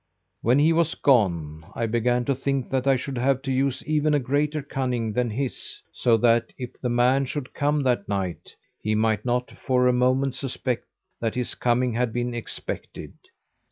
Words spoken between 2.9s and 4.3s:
should have to use even a